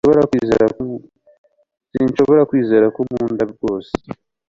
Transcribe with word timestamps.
Sinshobora 1.91 2.41
kwizera 2.49 2.85
ko 2.93 2.97
unkunda 3.03 3.43
rwose 3.53 3.91